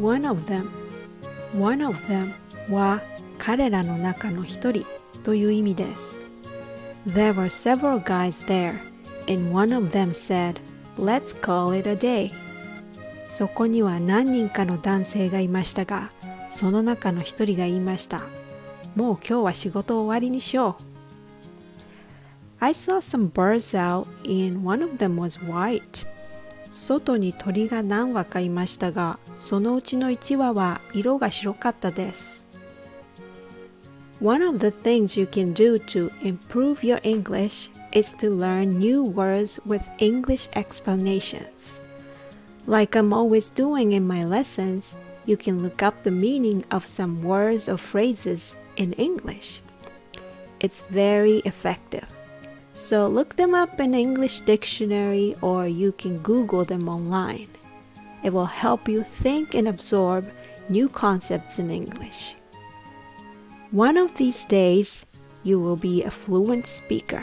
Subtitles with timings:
[0.00, 0.68] one of them
[1.58, 2.32] one of them
[2.70, 3.00] は
[3.38, 4.84] 彼らの中の一人
[5.22, 6.20] という意味です
[7.06, 8.78] There were several guys there
[9.28, 10.60] and one of them said
[10.98, 12.32] Let's call it a day
[13.28, 16.10] そこには何人かの男性がいましたが
[16.50, 18.22] その中の一人が言いました
[18.94, 20.82] もう今日は仕事を終わりにしよう
[22.60, 26.06] I saw some birds out and one of them was white
[26.74, 32.44] 外に鳥が何羽かいましたがそのうちの1羽は色が白かったです
[34.20, 39.02] One of the things you can do to improve your English is to learn new
[39.02, 41.80] words with English explanations.
[42.66, 47.22] Like I'm always doing in my lessons, you can look up the meaning of some
[47.22, 49.60] words or phrases in English.
[50.60, 52.08] It's very effective.
[52.74, 57.48] So look them up in English dictionary or you can Google them online.
[58.24, 60.28] It will help you think and absorb
[60.68, 62.34] new concepts in English.
[63.70, 65.06] One of these days,
[65.44, 67.22] you will be a fluent speaker.